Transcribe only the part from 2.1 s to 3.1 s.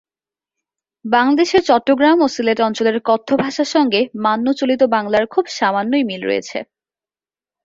ও সিলেট অঞ্চলের